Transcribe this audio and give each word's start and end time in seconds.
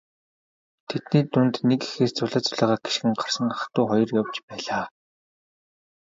Тэдний 0.87 1.25
дунд 1.31 1.55
нэг 1.67 1.79
эхээс 1.87 2.11
зулай 2.17 2.41
зулайгаа 2.43 2.77
гишгэн 2.83 3.13
гарсан 3.19 3.47
ах 3.55 3.63
дүү 3.73 3.85
хоёр 3.89 4.09
явж 4.21 4.35
байлаа. 4.47 4.85